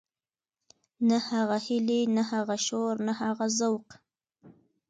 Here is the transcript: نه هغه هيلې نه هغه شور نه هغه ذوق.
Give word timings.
نه 1.07 1.17
هغه 1.29 1.57
هيلې 1.65 2.01
نه 2.15 2.23
هغه 2.31 2.55
شور 2.65 2.93
نه 3.07 3.13
هغه 3.21 3.45
ذوق. 3.57 3.87